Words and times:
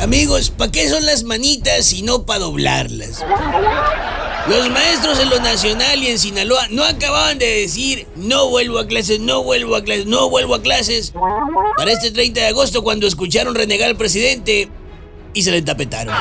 Amigos, 0.00 0.48
¿para 0.48 0.72
qué 0.72 0.88
son 0.88 1.04
las 1.04 1.24
manitas 1.24 1.84
si 1.84 2.00
no 2.00 2.24
para 2.24 2.40
doblarlas? 2.40 3.22
Los 4.48 4.70
maestros 4.70 5.20
en 5.20 5.28
lo 5.28 5.38
nacional 5.40 6.02
y 6.02 6.06
en 6.06 6.18
Sinaloa 6.18 6.68
no 6.70 6.84
acababan 6.84 7.38
de 7.38 7.60
decir 7.60 8.06
no 8.16 8.48
vuelvo 8.48 8.78
a 8.78 8.86
clases, 8.86 9.20
no 9.20 9.42
vuelvo 9.42 9.76
a 9.76 9.84
clases, 9.84 10.06
no 10.06 10.30
vuelvo 10.30 10.54
a 10.54 10.62
clases 10.62 11.12
para 11.76 11.92
este 11.92 12.10
30 12.10 12.40
de 12.40 12.46
agosto 12.46 12.82
cuando 12.82 13.06
escucharon 13.06 13.54
renegar 13.54 13.90
al 13.90 13.96
presidente 13.96 14.70
y 15.34 15.42
se 15.42 15.50
le 15.50 15.60
tapetaron. 15.60 16.14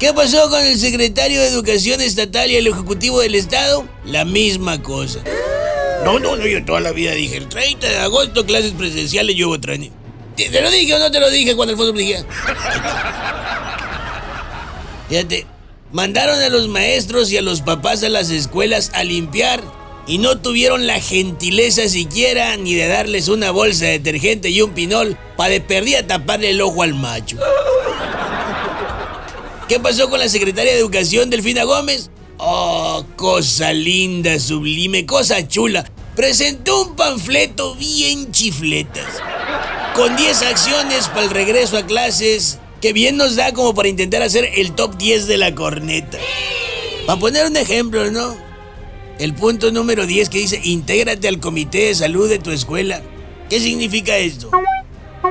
¿Qué 0.00 0.12
pasó 0.12 0.50
con 0.50 0.64
el 0.64 0.78
secretario 0.80 1.40
de 1.40 1.46
Educación 1.46 2.00
Estatal 2.00 2.50
y 2.50 2.56
el 2.56 2.66
Ejecutivo 2.66 3.20
del 3.20 3.36
Estado? 3.36 3.86
La 4.04 4.24
misma 4.24 4.82
cosa. 4.82 5.20
No, 6.04 6.18
no, 6.18 6.34
no, 6.34 6.46
yo 6.46 6.64
toda 6.64 6.80
la 6.80 6.90
vida 6.90 7.12
dije, 7.12 7.36
el 7.36 7.48
30 7.48 7.88
de 7.88 7.98
agosto 7.98 8.44
clases 8.44 8.72
presenciales 8.72 9.36
yo 9.36 9.48
voy 9.48 9.58
a. 9.58 10.05
¿Te, 10.36 10.50
te 10.50 10.60
lo 10.60 10.70
dije 10.70 10.94
o 10.94 10.98
no 10.98 11.10
te 11.10 11.20
lo 11.20 11.30
dije 11.30 11.56
cuando 11.56 11.72
Alfonso 11.72 11.92
dijera? 11.92 12.24
Fíjate, 15.08 15.46
mandaron 15.92 16.40
a 16.40 16.48
los 16.48 16.68
maestros 16.68 17.30
y 17.30 17.36
a 17.36 17.42
los 17.42 17.62
papás 17.62 18.02
a 18.02 18.08
las 18.08 18.30
escuelas 18.30 18.90
a 18.94 19.04
limpiar 19.04 19.62
y 20.06 20.18
no 20.18 20.38
tuvieron 20.38 20.86
la 20.86 21.00
gentileza 21.00 21.88
siquiera 21.88 22.56
ni 22.56 22.74
de 22.74 22.86
darles 22.86 23.28
una 23.28 23.50
bolsa 23.50 23.86
de 23.86 23.92
detergente 23.92 24.50
y 24.50 24.62
un 24.62 24.72
pinol 24.72 25.16
para 25.36 25.50
de 25.50 25.60
perdida 25.60 26.06
taparle 26.06 26.50
el 26.50 26.60
ojo 26.60 26.82
al 26.82 26.94
macho. 26.94 27.38
¿Qué 29.68 29.80
pasó 29.80 30.08
con 30.08 30.20
la 30.20 30.28
secretaria 30.28 30.72
de 30.72 30.78
Educación, 30.78 31.28
Delfina 31.28 31.64
Gómez? 31.64 32.10
Oh, 32.38 33.04
cosa 33.16 33.72
linda, 33.72 34.38
sublime, 34.38 35.06
cosa 35.06 35.46
chula. 35.48 35.90
Presentó 36.14 36.82
un 36.82 36.94
panfleto 36.94 37.74
bien 37.74 38.30
chifletas. 38.30 39.06
Con 39.96 40.14
10 40.14 40.42
acciones 40.42 41.08
para 41.08 41.22
el 41.22 41.30
regreso 41.30 41.78
a 41.78 41.86
clases, 41.86 42.58
que 42.82 42.92
bien 42.92 43.16
nos 43.16 43.34
da 43.34 43.54
como 43.54 43.74
para 43.74 43.88
intentar 43.88 44.20
hacer 44.20 44.50
el 44.54 44.72
top 44.72 44.98
10 44.98 45.26
de 45.26 45.38
la 45.38 45.54
corneta. 45.54 46.18
Para 47.06 47.18
poner 47.18 47.46
un 47.46 47.56
ejemplo, 47.56 48.10
¿no? 48.10 48.36
El 49.18 49.32
punto 49.32 49.70
número 49.70 50.04
10 50.04 50.28
que 50.28 50.40
dice, 50.40 50.60
intégrate 50.62 51.28
al 51.28 51.40
comité 51.40 51.86
de 51.86 51.94
salud 51.94 52.28
de 52.28 52.38
tu 52.38 52.50
escuela. 52.50 53.00
¿Qué 53.48 53.58
significa 53.58 54.18
esto? 54.18 54.50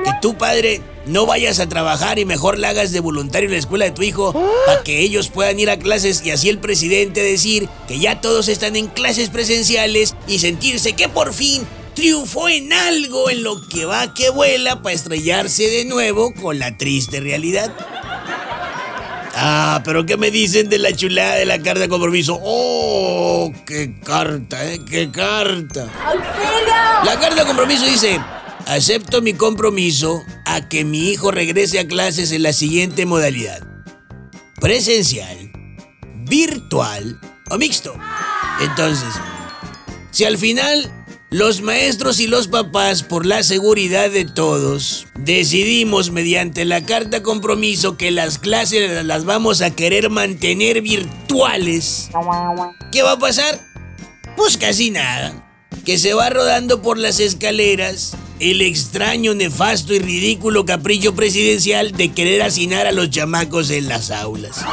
Que 0.04 0.10
tu 0.20 0.36
padre 0.36 0.80
no 1.06 1.26
vayas 1.26 1.60
a 1.60 1.68
trabajar 1.68 2.18
y 2.18 2.24
mejor 2.24 2.58
la 2.58 2.70
hagas 2.70 2.90
de 2.90 2.98
voluntario 2.98 3.46
en 3.46 3.52
la 3.52 3.60
escuela 3.60 3.84
de 3.84 3.92
tu 3.92 4.02
hijo 4.02 4.32
para 4.66 4.82
que 4.82 4.98
ellos 4.98 5.28
puedan 5.28 5.60
ir 5.60 5.70
a 5.70 5.78
clases 5.78 6.22
y 6.24 6.32
así 6.32 6.48
el 6.48 6.58
presidente 6.58 7.22
decir 7.22 7.68
que 7.86 8.00
ya 8.00 8.20
todos 8.20 8.48
están 8.48 8.74
en 8.74 8.88
clases 8.88 9.30
presenciales 9.30 10.16
y 10.26 10.40
sentirse 10.40 10.94
que 10.94 11.08
por 11.08 11.32
fin 11.32 11.64
triunfó 11.96 12.48
en 12.48 12.72
algo 12.72 13.30
en 13.30 13.42
lo 13.42 13.66
que 13.66 13.86
va 13.86 14.14
que 14.14 14.30
vuela 14.30 14.82
para 14.82 14.94
estrellarse 14.94 15.64
de 15.68 15.86
nuevo 15.86 16.32
con 16.34 16.58
la 16.60 16.76
triste 16.76 17.20
realidad. 17.20 17.74
Ah, 19.34 19.80
pero 19.84 20.06
¿qué 20.06 20.16
me 20.16 20.30
dicen 20.30 20.68
de 20.68 20.78
la 20.78 20.92
chulada 20.92 21.34
de 21.34 21.46
la 21.46 21.58
carta 21.58 21.80
de 21.80 21.88
compromiso? 21.88 22.38
¡Oh! 22.42 23.52
¡Qué 23.66 23.98
carta, 24.04 24.64
eh! 24.70 24.80
¡Qué 24.88 25.10
carta! 25.10 25.88
La 27.04 27.18
carta 27.18 27.42
de 27.42 27.46
compromiso 27.46 27.86
dice, 27.86 28.20
acepto 28.66 29.22
mi 29.22 29.32
compromiso 29.32 30.22
a 30.44 30.68
que 30.68 30.84
mi 30.84 31.10
hijo 31.10 31.30
regrese 31.30 31.78
a 31.78 31.88
clases 31.88 32.30
en 32.30 32.42
la 32.42 32.52
siguiente 32.52 33.06
modalidad. 33.06 33.66
Presencial, 34.60 35.50
virtual 36.28 37.18
o 37.50 37.56
mixto. 37.56 37.94
Entonces, 38.60 39.12
si 40.10 40.24
al 40.24 40.38
final 40.38 41.05
los 41.30 41.60
maestros 41.60 42.20
y 42.20 42.28
los 42.28 42.46
papás, 42.46 43.02
por 43.02 43.26
la 43.26 43.42
seguridad 43.42 44.10
de 44.10 44.24
todos, 44.24 45.08
decidimos 45.16 46.10
mediante 46.10 46.64
la 46.64 46.84
carta 46.84 47.22
compromiso 47.22 47.96
que 47.96 48.10
las 48.12 48.38
clases 48.38 49.04
las 49.04 49.24
vamos 49.24 49.60
a 49.60 49.74
querer 49.74 50.08
mantener 50.08 50.82
virtuales. 50.82 52.10
¿Qué 52.92 53.02
va 53.02 53.12
a 53.12 53.18
pasar? 53.18 53.60
Pues 54.36 54.56
casi 54.56 54.90
nada. 54.90 55.42
Que 55.84 55.98
se 55.98 56.14
va 56.14 56.30
rodando 56.30 56.80
por 56.80 56.98
las 56.98 57.18
escaleras 57.18 58.16
el 58.38 58.60
extraño, 58.60 59.34
nefasto 59.34 59.94
y 59.94 59.98
ridículo 59.98 60.64
capricho 60.64 61.14
presidencial 61.14 61.92
de 61.92 62.12
querer 62.12 62.42
hacinar 62.42 62.86
a 62.86 62.92
los 62.92 63.10
chamacos 63.10 63.70
en 63.70 63.88
las 63.88 64.10
aulas. 64.10 64.64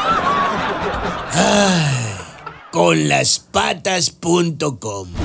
Con 2.71 3.07
las 3.07 3.39
patas.com 3.39 5.22